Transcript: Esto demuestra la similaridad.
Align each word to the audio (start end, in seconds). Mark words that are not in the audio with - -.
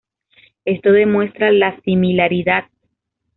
Esto 0.65 0.93
demuestra 0.93 1.51
la 1.51 1.79
similaridad. 1.81 2.63